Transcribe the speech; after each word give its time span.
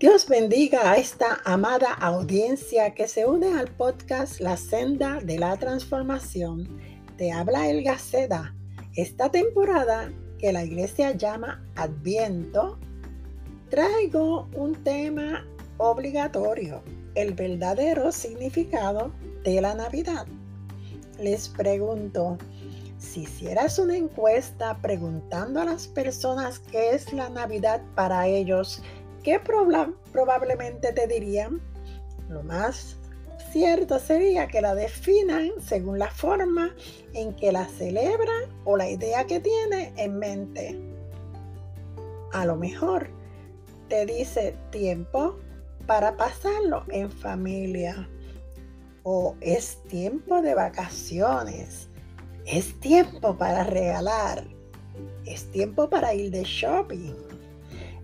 Dios 0.00 0.26
bendiga 0.26 0.92
a 0.92 0.96
esta 0.96 1.42
amada 1.44 1.92
audiencia 1.92 2.94
que 2.94 3.06
se 3.06 3.26
une 3.26 3.58
al 3.58 3.68
podcast 3.68 4.40
La 4.40 4.56
Senda 4.56 5.20
de 5.20 5.38
la 5.38 5.58
Transformación. 5.58 6.80
Te 7.18 7.32
habla 7.32 7.68
El 7.68 7.84
Gaceda. 7.84 8.54
Esta 8.96 9.30
temporada 9.30 10.10
que 10.38 10.54
la 10.54 10.64
iglesia 10.64 11.12
llama 11.12 11.62
Adviento, 11.76 12.78
traigo 13.68 14.48
un 14.54 14.74
tema 14.82 15.46
obligatorio, 15.76 16.82
el 17.14 17.34
verdadero 17.34 18.10
significado 18.10 19.12
de 19.44 19.60
la 19.60 19.74
Navidad. 19.74 20.26
Les 21.18 21.50
pregunto, 21.50 22.38
si 22.96 23.24
hicieras 23.24 23.78
una 23.78 23.98
encuesta 23.98 24.78
preguntando 24.80 25.60
a 25.60 25.66
las 25.66 25.88
personas 25.88 26.58
qué 26.58 26.94
es 26.94 27.12
la 27.12 27.28
Navidad 27.28 27.82
para 27.94 28.26
ellos, 28.26 28.82
¿qué 29.22 29.40
probablemente 29.40 30.92
te 30.92 31.06
dirían? 31.06 31.60
Lo 32.28 32.42
más 32.42 32.96
cierto 33.52 33.98
sería 33.98 34.46
que 34.46 34.60
la 34.60 34.74
definan 34.74 35.50
según 35.60 35.98
la 35.98 36.10
forma 36.10 36.74
en 37.14 37.34
que 37.34 37.52
la 37.52 37.66
celebran 37.66 38.44
o 38.64 38.76
la 38.76 38.88
idea 38.88 39.26
que 39.26 39.40
tiene 39.40 39.92
en 39.96 40.18
mente. 40.18 40.78
A 42.32 42.46
lo 42.46 42.56
mejor 42.56 43.08
te 43.88 44.06
dice 44.06 44.56
tiempo 44.70 45.36
para 45.86 46.16
pasarlo 46.16 46.84
en 46.88 47.10
familia 47.10 48.08
o 49.02 49.34
es 49.40 49.82
tiempo 49.88 50.40
de 50.40 50.54
vacaciones, 50.54 51.88
es 52.46 52.78
tiempo 52.78 53.36
para 53.36 53.64
regalar, 53.64 54.44
es 55.24 55.50
tiempo 55.50 55.90
para 55.90 56.14
ir 56.14 56.30
de 56.30 56.44
shopping 56.44 57.29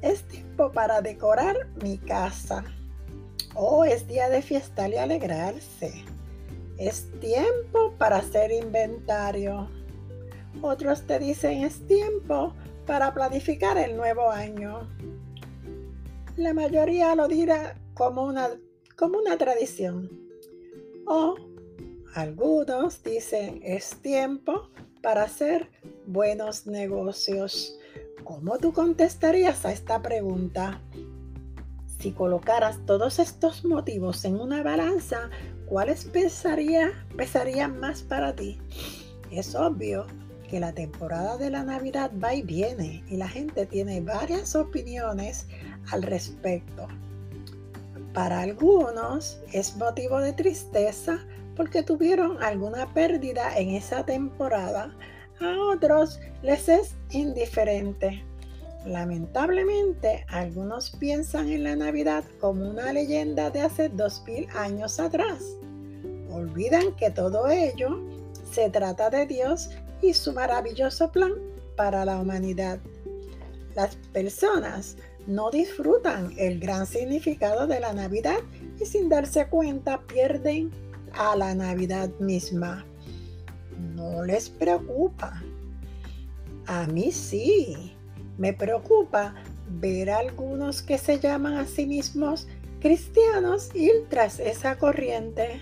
es 0.06 0.22
tiempo 0.28 0.72
para 0.72 1.00
decorar 1.00 1.56
mi 1.82 1.98
casa. 1.98 2.64
Oh, 3.54 3.84
es 3.84 4.06
día 4.06 4.28
de 4.28 4.42
fiesta 4.42 4.88
y 4.88 4.96
alegrarse. 4.96 6.04
Es 6.78 7.10
tiempo 7.20 7.94
para 7.98 8.18
hacer 8.18 8.52
inventario. 8.52 9.68
Otros 10.62 11.06
te 11.06 11.18
dicen 11.18 11.64
es 11.64 11.86
tiempo 11.86 12.54
para 12.86 13.12
planificar 13.12 13.78
el 13.78 13.96
nuevo 13.96 14.30
año. 14.30 14.88
La 16.36 16.52
mayoría 16.54 17.14
lo 17.14 17.28
dirá 17.28 17.76
como 17.94 18.24
una, 18.24 18.50
como 18.96 19.18
una 19.18 19.36
tradición. 19.38 20.10
O 21.06 21.34
algunos 22.14 23.02
dicen 23.02 23.60
es 23.62 23.96
tiempo 24.02 24.70
para 25.02 25.24
hacer 25.24 25.70
buenos 26.06 26.66
negocios. 26.66 27.78
¿Cómo 28.26 28.58
tú 28.58 28.72
contestarías 28.72 29.64
a 29.64 29.70
esta 29.70 30.02
pregunta? 30.02 30.80
Si 32.00 32.10
colocaras 32.10 32.84
todos 32.84 33.20
estos 33.20 33.64
motivos 33.64 34.24
en 34.24 34.40
una 34.40 34.64
balanza, 34.64 35.30
¿cuáles 35.66 36.06
pesaría, 36.06 36.90
pesarían 37.16 37.78
más 37.78 38.02
para 38.02 38.34
ti? 38.34 38.58
Es 39.30 39.54
obvio 39.54 40.08
que 40.50 40.58
la 40.58 40.72
temporada 40.72 41.36
de 41.36 41.50
la 41.50 41.62
Navidad 41.62 42.10
va 42.22 42.34
y 42.34 42.42
viene 42.42 43.04
y 43.06 43.16
la 43.16 43.28
gente 43.28 43.64
tiene 43.64 44.00
varias 44.00 44.56
opiniones 44.56 45.46
al 45.92 46.02
respecto. 46.02 46.88
Para 48.12 48.40
algunos 48.40 49.38
es 49.52 49.76
motivo 49.76 50.18
de 50.18 50.32
tristeza 50.32 51.20
porque 51.54 51.84
tuvieron 51.84 52.42
alguna 52.42 52.92
pérdida 52.92 53.56
en 53.56 53.68
esa 53.68 54.04
temporada 54.04 54.96
a 55.40 55.58
otros 55.72 56.20
les 56.42 56.68
es 56.68 56.94
indiferente. 57.10 58.24
Lamentablemente, 58.86 60.24
algunos 60.28 60.90
piensan 60.90 61.48
en 61.48 61.64
la 61.64 61.74
Navidad 61.74 62.24
como 62.40 62.68
una 62.68 62.92
leyenda 62.92 63.50
de 63.50 63.62
hace 63.62 63.88
dos 63.88 64.22
mil 64.26 64.46
años 64.54 65.00
atrás. 65.00 65.42
Olvidan 66.30 66.94
que 66.96 67.10
todo 67.10 67.48
ello 67.48 68.00
se 68.52 68.70
trata 68.70 69.10
de 69.10 69.26
Dios 69.26 69.70
y 70.02 70.12
su 70.14 70.32
maravilloso 70.32 71.10
plan 71.10 71.32
para 71.76 72.04
la 72.04 72.20
humanidad. 72.20 72.78
Las 73.74 73.96
personas 74.12 74.96
no 75.26 75.50
disfrutan 75.50 76.32
el 76.38 76.60
gran 76.60 76.86
significado 76.86 77.66
de 77.66 77.80
la 77.80 77.92
Navidad 77.92 78.38
y 78.80 78.86
sin 78.86 79.08
darse 79.08 79.48
cuenta 79.48 80.00
pierden 80.06 80.70
a 81.12 81.34
la 81.34 81.54
Navidad 81.54 82.08
misma 82.20 82.86
no 83.78 84.24
les 84.24 84.50
preocupa. 84.50 85.42
A 86.66 86.86
mí 86.86 87.12
sí, 87.12 87.94
me 88.38 88.52
preocupa 88.52 89.34
ver 89.68 90.10
a 90.10 90.18
algunos 90.18 90.82
que 90.82 90.98
se 90.98 91.18
llaman 91.18 91.54
a 91.54 91.66
sí 91.66 91.86
mismos 91.86 92.46
cristianos 92.80 93.70
ir 93.74 94.06
tras 94.08 94.40
esa 94.40 94.78
corriente. 94.78 95.60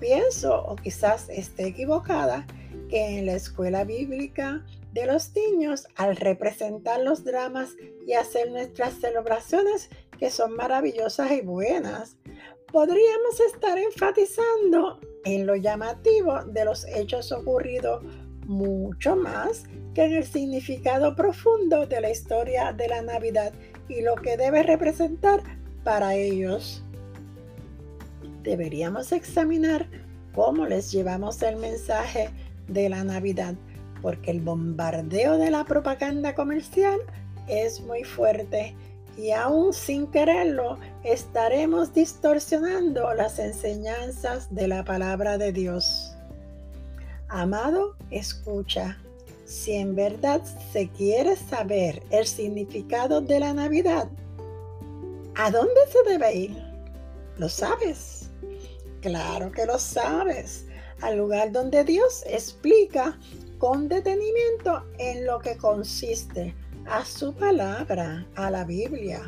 Pienso, 0.00 0.64
o 0.66 0.76
quizás 0.76 1.28
esté 1.28 1.66
equivocada, 1.68 2.46
que 2.88 3.18
en 3.18 3.26
la 3.26 3.34
escuela 3.34 3.84
bíblica 3.84 4.64
de 4.92 5.06
los 5.06 5.34
niños, 5.34 5.88
al 5.96 6.16
representar 6.16 7.00
los 7.00 7.24
dramas 7.24 7.70
y 8.06 8.12
hacer 8.12 8.50
nuestras 8.50 8.94
celebraciones 8.94 9.88
que 10.18 10.30
son 10.30 10.54
maravillosas 10.54 11.32
y 11.32 11.40
buenas, 11.40 12.16
podríamos 12.72 13.40
estar 13.40 13.78
enfatizando 13.78 15.00
en 15.24 15.46
lo 15.46 15.56
llamativo 15.56 16.44
de 16.44 16.64
los 16.64 16.86
hechos 16.86 17.32
ocurridos 17.32 18.02
mucho 18.46 19.16
más 19.16 19.64
que 19.94 20.04
en 20.04 20.14
el 20.14 20.24
significado 20.24 21.14
profundo 21.16 21.86
de 21.86 22.00
la 22.00 22.10
historia 22.10 22.72
de 22.72 22.88
la 22.88 23.02
Navidad 23.02 23.52
y 23.88 24.02
lo 24.02 24.16
que 24.16 24.36
debe 24.36 24.62
representar 24.62 25.42
para 25.82 26.14
ellos. 26.14 26.82
Deberíamos 28.42 29.12
examinar 29.12 29.86
cómo 30.34 30.66
les 30.66 30.92
llevamos 30.92 31.42
el 31.42 31.56
mensaje 31.56 32.30
de 32.68 32.88
la 32.88 33.04
Navidad, 33.04 33.54
porque 34.02 34.30
el 34.30 34.40
bombardeo 34.40 35.38
de 35.38 35.50
la 35.50 35.64
propaganda 35.64 36.34
comercial 36.34 36.98
es 37.48 37.80
muy 37.80 38.04
fuerte 38.04 38.74
y 39.16 39.30
aún 39.30 39.72
sin 39.72 40.06
quererlo 40.08 40.78
estaremos 41.02 41.92
distorsionando 41.92 43.12
las 43.14 43.38
enseñanzas 43.38 44.52
de 44.54 44.68
la 44.68 44.84
palabra 44.84 45.38
de 45.38 45.52
Dios. 45.52 46.14
Amado, 47.28 47.96
escucha. 48.10 48.98
Si 49.44 49.72
en 49.72 49.94
verdad 49.94 50.40
se 50.72 50.88
quiere 50.88 51.36
saber 51.36 52.02
el 52.10 52.26
significado 52.26 53.20
de 53.20 53.40
la 53.40 53.52
Navidad, 53.52 54.08
¿a 55.36 55.50
dónde 55.50 55.80
se 55.90 56.10
debe 56.10 56.34
ir? 56.34 56.62
¿Lo 57.36 57.48
sabes? 57.48 58.30
Claro 59.00 59.52
que 59.52 59.66
lo 59.66 59.78
sabes. 59.78 60.66
Al 61.02 61.18
lugar 61.18 61.52
donde 61.52 61.84
Dios 61.84 62.24
explica 62.26 63.18
con 63.58 63.88
detenimiento 63.88 64.84
en 64.98 65.26
lo 65.26 65.38
que 65.40 65.56
consiste 65.56 66.54
a 66.86 67.04
su 67.04 67.34
palabra, 67.34 68.26
a 68.36 68.50
la 68.50 68.64
Biblia. 68.64 69.22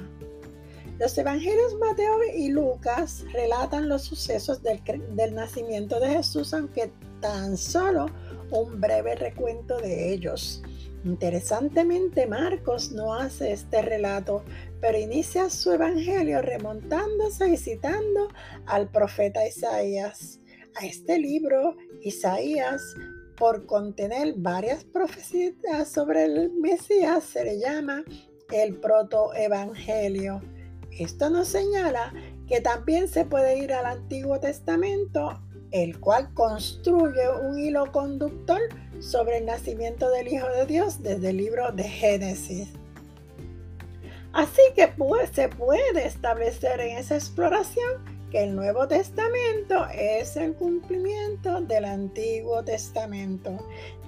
Los 0.98 1.16
evangelios 1.18 1.74
Mateo 1.78 2.18
y 2.34 2.48
Lucas 2.48 3.24
relatan 3.32 3.88
los 3.88 4.02
sucesos 4.02 4.62
del, 4.62 5.34
nacimiento 5.34 6.00
de 6.00 6.08
Jesús, 6.08 6.54
aunque 6.54 6.90
tan 7.20 7.56
solo 7.56 8.06
un 8.50 8.80
breve 8.80 9.14
recuento 9.14 9.76
de 9.78 10.12
ellos. 10.12 10.62
Interesantemente, 11.04 12.26
Marcos 12.26 12.92
no 12.92 13.14
hace 13.14 13.52
este 13.52 13.82
relato, 13.82 14.42
pero 14.80 14.98
inicia 14.98 15.50
su 15.50 15.72
evangelio 15.72 16.40
remontándose 16.40 17.50
y 17.50 17.56
citando 17.56 18.28
al 18.66 18.88
profeta 18.88 19.46
Isaías. 19.46 20.40
A 20.80 20.86
este 20.86 21.18
libro, 21.18 21.76
Isaías 22.02 22.96
por 23.36 23.66
contener 23.66 24.34
varias 24.36 24.84
profecías 24.84 25.88
sobre 25.88 26.24
el 26.24 26.52
Mesías, 26.52 27.24
se 27.24 27.44
le 27.44 27.58
llama 27.58 28.04
el 28.50 28.76
protoevangelio. 28.76 30.40
Esto 30.90 31.30
nos 31.30 31.48
señala 31.48 32.12
que 32.48 32.60
también 32.60 33.08
se 33.08 33.24
puede 33.24 33.58
ir 33.58 33.72
al 33.72 33.86
Antiguo 33.86 34.40
Testamento, 34.40 35.40
el 35.70 36.00
cual 36.00 36.32
construye 36.32 37.28
un 37.42 37.58
hilo 37.58 37.92
conductor 37.92 38.60
sobre 39.00 39.38
el 39.38 39.46
nacimiento 39.46 40.10
del 40.10 40.28
Hijo 40.28 40.48
de 40.48 40.66
Dios 40.66 41.02
desde 41.02 41.30
el 41.30 41.36
libro 41.36 41.72
de 41.72 41.84
Génesis. 41.84 42.68
Así 44.32 44.62
que 44.74 44.88
pues, 44.88 45.30
se 45.30 45.48
puede 45.48 46.06
establecer 46.06 46.80
en 46.80 46.98
esa 46.98 47.16
exploración 47.16 48.15
que 48.30 48.44
el 48.44 48.54
Nuevo 48.54 48.88
Testamento 48.88 49.86
es 49.94 50.36
el 50.36 50.54
cumplimiento 50.54 51.60
del 51.60 51.84
Antiguo 51.84 52.62
Testamento. 52.64 53.56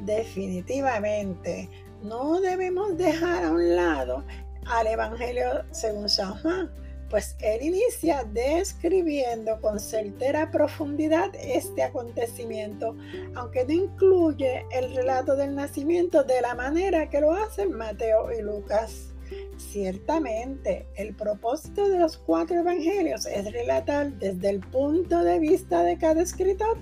Definitivamente, 0.00 1.68
no 2.02 2.40
debemos 2.40 2.96
dejar 2.96 3.44
a 3.44 3.52
un 3.52 3.76
lado 3.76 4.24
al 4.66 4.86
Evangelio 4.86 5.64
según 5.70 6.08
San 6.08 6.34
Juan, 6.40 6.70
pues 7.10 7.36
él 7.40 7.62
inicia 7.62 8.24
describiendo 8.24 9.60
con 9.60 9.80
certera 9.80 10.50
profundidad 10.50 11.30
este 11.34 11.82
acontecimiento, 11.82 12.96
aunque 13.34 13.64
no 13.64 13.72
incluye 13.72 14.66
el 14.70 14.94
relato 14.94 15.34
del 15.36 15.54
nacimiento 15.54 16.22
de 16.22 16.42
la 16.42 16.54
manera 16.54 17.08
que 17.08 17.20
lo 17.20 17.32
hacen 17.32 17.72
Mateo 17.72 18.30
y 18.32 18.42
Lucas. 18.42 19.14
Ciertamente, 19.56 20.86
el 20.96 21.14
propósito 21.14 21.88
de 21.88 21.98
los 21.98 22.16
cuatro 22.18 22.60
evangelios 22.60 23.26
es 23.26 23.52
relatar 23.52 24.12
desde 24.12 24.50
el 24.50 24.60
punto 24.60 25.22
de 25.22 25.38
vista 25.38 25.82
de 25.82 25.98
cada 25.98 26.22
escritor 26.22 26.78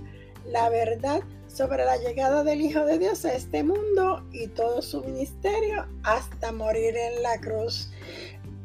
la 0.51 0.69
verdad 0.69 1.23
sobre 1.49 1.85
la 1.85 1.97
llegada 1.97 2.45
del 2.45 2.61
Hijo 2.61 2.85
de 2.85 2.99
Dios 2.99 3.25
a 3.25 3.35
este 3.35 3.63
mundo 3.63 4.27
y 4.33 4.49
todo 4.49 4.83
su 4.83 5.03
ministerio 5.03 5.87
hasta 6.03 6.53
morir 6.53 6.97
en 6.97 7.23
la 7.23 7.41
cruz 7.41 7.91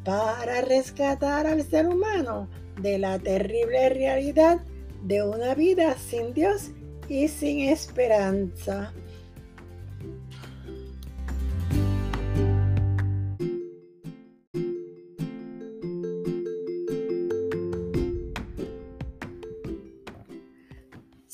para 0.04 0.62
rescatar 0.62 1.48
al 1.48 1.63
ser 1.63 1.88
humano 1.88 2.50
de 2.81 2.98
la 2.98 3.19
terrible 3.19 3.89
realidad 3.89 4.62
de 5.04 5.24
una 5.24 5.56
vida 5.56 5.95
sin 5.98 6.33
Dios 6.33 6.72
y 7.07 7.28
sin 7.28 7.69
esperanza. 7.69 8.94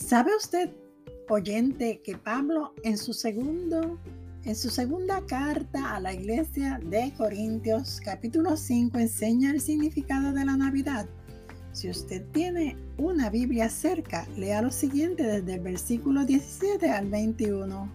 ¿Sabe 0.08 0.32
usted, 0.38 0.70
oyente, 1.28 2.00
que 2.02 2.18
Pablo 2.18 2.74
en 2.84 2.98
su 2.98 3.12
segundo 3.12 4.00
en 4.46 4.56
su 4.56 4.70
segunda 4.70 5.20
carta 5.26 5.96
a 5.96 6.00
la 6.00 6.14
iglesia 6.14 6.80
de 6.82 7.14
Corintios, 7.18 8.00
capítulo 8.02 8.56
5, 8.56 8.98
enseña 9.00 9.52
el 9.52 9.60
significado 9.60 10.32
de 10.32 10.46
la 10.46 10.56
Navidad. 10.56 11.08
Si 11.74 11.90
usted 11.90 12.26
tiene 12.32 12.78
una 12.98 13.30
Biblia 13.30 13.68
cerca, 13.68 14.26
lea 14.38 14.62
lo 14.62 14.72
siguiente 14.72 15.24
desde 15.24 15.56
el 15.56 15.60
versículo 15.60 16.24
17 16.24 16.90
al 16.90 17.10
21. 17.10 17.92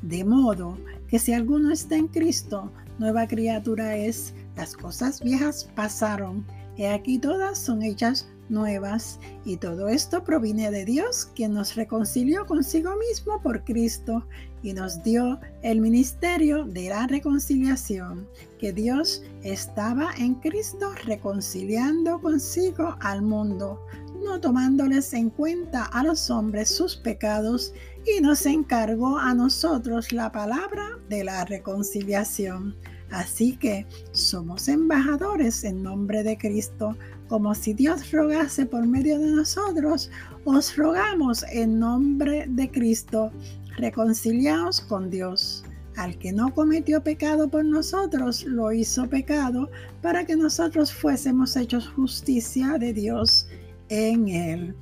De 0.00 0.24
modo 0.24 0.78
que 1.08 1.18
si 1.18 1.34
alguno 1.34 1.72
está 1.72 1.96
en 1.96 2.08
Cristo, 2.08 2.72
nueva 2.98 3.28
criatura 3.28 3.98
es, 3.98 4.32
las 4.56 4.74
cosas 4.74 5.20
viejas 5.22 5.68
pasaron, 5.74 6.46
y 6.78 6.84
aquí 6.84 7.18
todas 7.18 7.58
son 7.58 7.82
hechas 7.82 8.33
nuevas, 8.48 9.18
y 9.44 9.56
todo 9.56 9.88
esto 9.88 10.24
proviene 10.24 10.70
de 10.70 10.84
Dios, 10.84 11.30
quien 11.34 11.54
nos 11.54 11.74
reconcilió 11.74 12.46
consigo 12.46 12.92
mismo 13.08 13.40
por 13.42 13.64
Cristo 13.64 14.26
y 14.62 14.72
nos 14.72 15.02
dio 15.02 15.38
el 15.62 15.80
ministerio 15.80 16.64
de 16.64 16.88
la 16.88 17.06
reconciliación, 17.06 18.26
que 18.58 18.72
Dios 18.72 19.22
estaba 19.42 20.10
en 20.18 20.34
Cristo 20.36 20.92
reconciliando 21.04 22.20
consigo 22.20 22.96
al 23.00 23.22
mundo, 23.22 23.80
no 24.24 24.40
tomándoles 24.40 25.12
en 25.12 25.30
cuenta 25.30 25.84
a 25.84 26.02
los 26.02 26.30
hombres 26.30 26.70
sus 26.70 26.96
pecados, 26.96 27.74
y 28.06 28.20
nos 28.20 28.46
encargó 28.46 29.18
a 29.18 29.34
nosotros 29.34 30.12
la 30.12 30.30
palabra 30.32 30.98
de 31.08 31.24
la 31.24 31.44
reconciliación. 31.44 32.76
Así 33.10 33.56
que 33.56 33.86
somos 34.12 34.68
embajadores 34.68 35.62
en 35.64 35.82
nombre 35.82 36.22
de 36.22 36.36
Cristo 36.36 36.96
como 37.28 37.54
si 37.54 37.74
Dios 37.74 38.10
rogase 38.10 38.66
por 38.66 38.86
medio 38.86 39.18
de 39.18 39.30
nosotros, 39.30 40.10
os 40.44 40.76
rogamos 40.76 41.44
en 41.50 41.78
nombre 41.78 42.46
de 42.48 42.70
Cristo, 42.70 43.32
reconciliaos 43.76 44.80
con 44.80 45.10
Dios. 45.10 45.64
Al 45.96 46.18
que 46.18 46.32
no 46.32 46.52
cometió 46.52 47.02
pecado 47.02 47.48
por 47.48 47.64
nosotros, 47.64 48.44
lo 48.44 48.72
hizo 48.72 49.08
pecado 49.08 49.70
para 50.02 50.24
que 50.24 50.36
nosotros 50.36 50.92
fuésemos 50.92 51.56
hechos 51.56 51.88
justicia 51.88 52.78
de 52.78 52.92
Dios 52.92 53.46
en 53.88 54.28
él. 54.28 54.74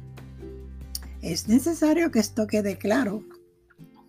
Es 1.20 1.48
necesario 1.48 2.10
que 2.10 2.18
esto 2.18 2.46
quede 2.46 2.76
claro. 2.78 3.22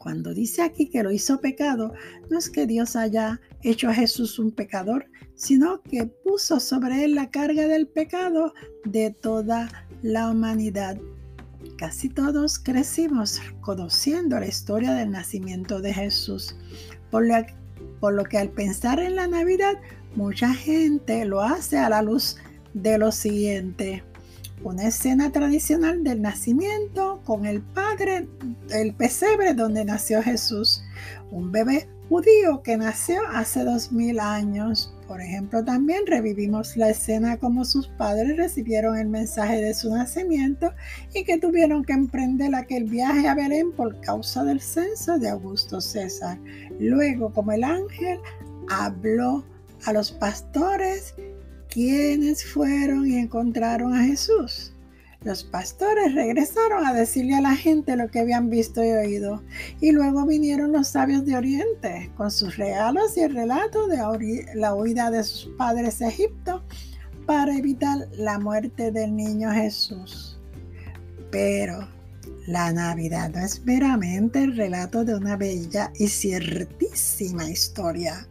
Cuando 0.03 0.33
dice 0.33 0.61
aquí 0.63 0.89
que 0.89 1.01
lo 1.01 1.13
hizo 1.13 1.39
pecado, 1.39 1.93
no 2.29 2.37
es 2.37 2.49
que 2.49 2.67
Dios 2.67 2.97
haya 2.97 3.39
hecho 3.61 3.87
a 3.87 3.93
Jesús 3.93 4.37
un 4.37 4.51
pecador, 4.51 5.05
sino 5.33 5.81
que 5.81 6.07
puso 6.07 6.59
sobre 6.59 7.05
él 7.05 7.15
la 7.15 7.31
carga 7.31 7.69
del 7.69 7.87
pecado 7.87 8.53
de 8.83 9.11
toda 9.11 9.87
la 10.01 10.29
humanidad. 10.29 10.97
Casi 11.77 12.09
todos 12.09 12.59
crecimos 12.59 13.41
conociendo 13.61 14.37
la 14.41 14.47
historia 14.47 14.91
del 14.91 15.09
nacimiento 15.09 15.79
de 15.79 15.93
Jesús, 15.93 16.53
por, 17.09 17.23
lo 17.25 18.23
que 18.25 18.37
al 18.37 18.49
pensar 18.49 18.99
en 18.99 19.15
la 19.15 19.27
Navidad, 19.27 19.75
mucha 20.17 20.53
gente 20.53 21.23
lo 21.23 21.41
hace 21.41 21.77
a 21.77 21.87
la 21.87 22.01
luz 22.01 22.35
de 22.73 22.97
lo 22.97 23.13
siguiente 23.13 24.03
una 24.63 24.87
escena 24.87 25.31
tradicional 25.31 26.03
del 26.03 26.21
nacimiento 26.21 27.21
con 27.25 27.45
el 27.45 27.61
padre, 27.61 28.27
el 28.69 28.93
pesebre 28.93 29.53
donde 29.53 29.85
nació 29.85 30.21
Jesús, 30.21 30.83
un 31.31 31.51
bebé 31.51 31.87
judío 32.09 32.61
que 32.61 32.77
nació 32.77 33.21
hace 33.31 33.63
dos 33.63 33.91
mil 33.91 34.19
años. 34.19 34.93
Por 35.07 35.21
ejemplo, 35.21 35.63
también 35.63 36.05
revivimos 36.05 36.77
la 36.77 36.89
escena 36.89 37.37
como 37.37 37.65
sus 37.65 37.87
padres 37.87 38.37
recibieron 38.37 38.97
el 38.97 39.07
mensaje 39.09 39.61
de 39.61 39.73
su 39.73 39.89
nacimiento 39.93 40.73
y 41.13 41.23
que 41.23 41.37
tuvieron 41.37 41.83
que 41.83 41.93
emprender 41.93 42.55
aquel 42.55 42.85
viaje 42.85 43.27
a 43.27 43.35
Belén 43.35 43.71
por 43.71 43.99
causa 44.01 44.43
del 44.43 44.61
censo 44.61 45.17
de 45.19 45.29
Augusto 45.29 45.81
César. 45.81 46.37
Luego, 46.79 47.33
como 47.33 47.51
el 47.51 47.63
ángel 47.63 48.19
habló 48.69 49.43
a 49.85 49.93
los 49.93 50.11
pastores 50.11 51.15
quienes 51.73 52.45
fueron 52.45 53.07
y 53.07 53.17
encontraron 53.17 53.95
a 53.95 54.03
Jesús. 54.03 54.73
Los 55.23 55.43
pastores 55.43 56.13
regresaron 56.13 56.85
a 56.85 56.93
decirle 56.93 57.35
a 57.35 57.41
la 57.41 57.55
gente 57.55 57.95
lo 57.95 58.09
que 58.09 58.19
habían 58.19 58.49
visto 58.51 58.83
y 58.83 58.91
oído, 58.91 59.41
y 59.81 59.91
luego 59.91 60.25
vinieron 60.27 60.71
los 60.71 60.89
sabios 60.89 61.25
de 61.25 61.35
Oriente 61.35 62.11
con 62.15 62.29
sus 62.29 62.57
regalos 62.57 63.17
y 63.17 63.21
el 63.21 63.33
relato 63.33 63.87
de 63.87 63.97
la 64.53 64.75
huida 64.75 65.09
de 65.09 65.23
sus 65.23 65.49
padres 65.57 66.01
a 66.01 66.09
Egipto 66.09 66.61
para 67.25 67.57
evitar 67.57 68.07
la 68.11 68.37
muerte 68.37 68.91
del 68.91 69.15
niño 69.15 69.49
Jesús. 69.51 70.37
Pero 71.31 71.87
la 72.45 72.71
Navidad 72.71 73.31
no 73.33 73.39
es 73.39 73.63
meramente 73.65 74.43
el 74.43 74.57
relato 74.57 75.05
de 75.05 75.15
una 75.15 75.37
bella 75.37 75.91
y 75.95 76.07
ciertísima 76.09 77.49
historia 77.49 78.27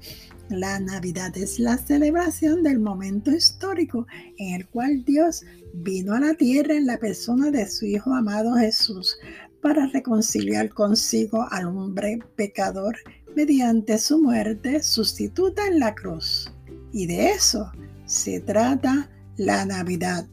la 0.52 0.78
Navidad 0.78 1.36
es 1.36 1.58
la 1.58 1.78
celebración 1.78 2.62
del 2.62 2.78
momento 2.78 3.30
histórico 3.30 4.06
en 4.38 4.54
el 4.54 4.68
cual 4.68 5.04
Dios 5.04 5.42
vino 5.74 6.14
a 6.14 6.20
la 6.20 6.34
tierra 6.34 6.74
en 6.74 6.86
la 6.86 6.98
persona 6.98 7.50
de 7.50 7.68
su 7.68 7.86
Hijo 7.86 8.12
amado 8.14 8.54
Jesús 8.56 9.18
para 9.60 9.86
reconciliar 9.86 10.68
consigo 10.70 11.46
al 11.50 11.66
hombre 11.66 12.18
pecador 12.36 12.96
mediante 13.34 13.98
su 13.98 14.20
muerte 14.20 14.82
sustituta 14.82 15.66
en 15.66 15.80
la 15.80 15.94
cruz. 15.94 16.52
Y 16.92 17.06
de 17.06 17.30
eso 17.30 17.70
se 18.04 18.40
trata 18.40 19.10
la 19.36 19.64
Navidad. 19.64 20.26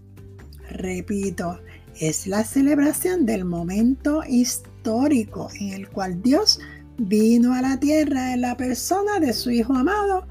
Repito, 0.69 1.59
es 1.99 2.27
la 2.27 2.43
celebración 2.43 3.25
del 3.25 3.45
momento 3.45 4.21
histórico 4.27 5.49
en 5.59 5.69
el 5.69 5.89
cual 5.89 6.21
Dios 6.21 6.59
vino 6.99 7.53
a 7.53 7.61
la 7.61 7.79
tierra 7.79 8.33
en 8.33 8.41
la 8.41 8.57
persona 8.57 9.19
de 9.19 9.33
su 9.33 9.51
Hijo 9.51 9.73
amado 9.73 10.27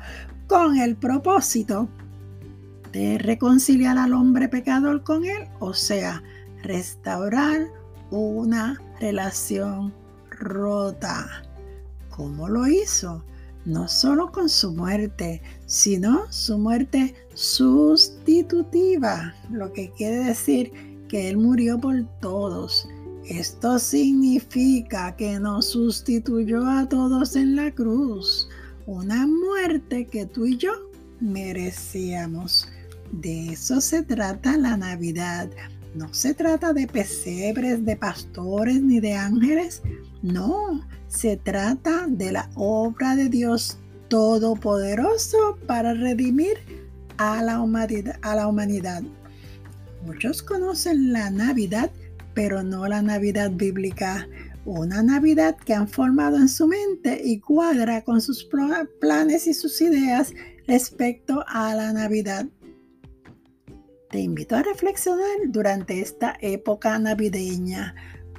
con 0.46 0.78
el 0.78 0.96
propósito 0.96 1.88
de 2.92 3.18
reconciliar 3.18 3.98
al 3.98 4.12
hombre 4.12 4.48
pecador 4.48 5.02
con 5.02 5.24
él, 5.24 5.48
o 5.60 5.74
sea, 5.74 6.22
restaurar 6.62 7.66
una 8.10 8.80
relación 9.00 9.94
rota. 10.30 11.42
¿Cómo 12.10 12.48
lo 12.48 12.66
hizo? 12.66 13.24
No 13.64 13.88
solo 13.88 14.32
con 14.32 14.48
su 14.48 14.72
muerte, 14.72 15.42
sino 15.66 16.24
su 16.30 16.58
muerte 16.58 17.14
sustitutiva, 17.34 19.34
lo 19.50 19.72
que 19.72 19.90
quiere 19.90 20.24
decir 20.24 20.72
que 21.08 21.28
Él 21.28 21.36
murió 21.36 21.78
por 21.78 22.04
todos 22.20 22.88
esto 23.28 23.78
significa 23.78 25.14
que 25.14 25.38
nos 25.38 25.66
sustituyó 25.66 26.66
a 26.66 26.88
todos 26.88 27.36
en 27.36 27.56
la 27.56 27.70
cruz, 27.70 28.48
una 28.86 29.26
muerte 29.26 30.06
que 30.06 30.24
tú 30.24 30.46
y 30.46 30.56
yo 30.56 30.72
merecíamos. 31.20 32.68
De 33.12 33.52
eso 33.52 33.80
se 33.80 34.02
trata 34.02 34.56
la 34.56 34.76
Navidad. 34.76 35.50
No 35.94 36.12
se 36.12 36.32
trata 36.32 36.72
de 36.72 36.86
pesebres, 36.86 37.84
de 37.84 37.96
pastores 37.96 38.82
ni 38.82 38.98
de 39.00 39.14
ángeles. 39.14 39.82
No, 40.22 40.86
se 41.08 41.36
trata 41.36 42.06
de 42.08 42.32
la 42.32 42.50
obra 42.54 43.14
de 43.14 43.28
Dios 43.28 43.78
Todopoderoso 44.08 45.58
para 45.66 45.92
redimir 45.92 46.56
a 47.18 47.42
la 47.42 47.60
humanidad. 47.60 49.02
Muchos 50.06 50.42
conocen 50.42 51.12
la 51.12 51.28
Navidad 51.28 51.90
pero 52.38 52.62
no 52.62 52.86
la 52.86 53.02
Navidad 53.02 53.50
bíblica. 53.50 54.28
Una 54.64 55.02
Navidad 55.02 55.56
que 55.56 55.74
han 55.74 55.88
formado 55.88 56.36
en 56.36 56.48
su 56.48 56.68
mente 56.68 57.20
y 57.24 57.40
cuadra 57.40 58.04
con 58.04 58.20
sus 58.20 58.48
planes 59.00 59.48
y 59.48 59.54
sus 59.54 59.80
ideas 59.80 60.32
respecto 60.68 61.44
a 61.48 61.74
la 61.74 61.92
Navidad. 61.92 62.46
Te 64.10 64.20
invito 64.20 64.54
a 64.54 64.62
reflexionar 64.62 65.48
durante 65.48 66.00
esta 66.00 66.36
época 66.40 66.96
navideña. 67.00 67.96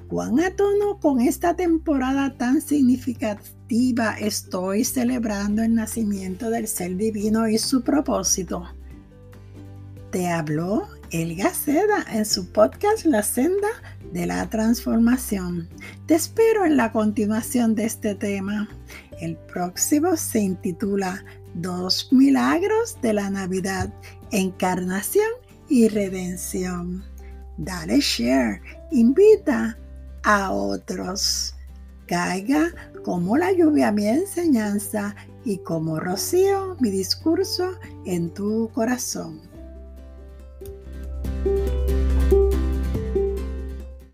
¿Cuán 0.08 0.40
a 0.40 0.54
con 1.02 1.20
esta 1.20 1.58
temporada 1.58 2.38
tan 2.38 2.62
significativa 2.62 4.14
estoy 4.18 4.86
celebrando 4.86 5.62
el 5.62 5.76
nacimiento 5.76 6.50
del 6.50 6.70
ser 6.70 6.96
divino 6.96 7.50
y 7.50 7.58
su 7.58 7.84
propósito. 7.84 8.64
Te 10.10 10.30
habló 10.30 10.88
Elga 11.12 11.52
Seda 11.54 12.06
en 12.12 12.24
su 12.24 12.52
podcast 12.52 13.06
La 13.06 13.24
Senda 13.24 13.70
de 14.14 14.28
la 14.28 14.48
Transformación. 14.48 15.68
Te 16.06 16.14
espero 16.14 16.66
en 16.66 16.78
la 16.78 16.92
continuación 16.92 17.74
de 17.74 17.86
este 17.86 18.14
tema. 18.14 18.70
El 19.20 19.36
próximo 19.36 20.16
se 20.16 20.40
intitula 20.40 21.26
Dos 21.56 22.10
Milagros 22.12 22.98
de 23.02 23.14
la 23.14 23.30
Navidad, 23.32 23.92
Encarnación 24.32 25.30
y 25.68 25.88
Redención. 25.88 27.04
Dale 27.58 28.00
share, 28.02 28.62
invita 28.92 29.78
a 30.24 30.52
otros. 30.52 31.56
Caiga 32.06 32.72
como 33.04 33.36
la 33.36 33.52
lluvia 33.52 33.92
mi 33.92 34.06
enseñanza 34.06 35.16
y 35.44 35.58
como 35.58 36.00
rocío 36.00 36.76
mi 36.80 36.92
discurso 36.92 37.72
en 38.06 38.32
tu 38.32 38.70
corazón. 38.74 39.49